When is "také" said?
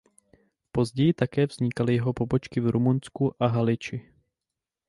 1.13-1.45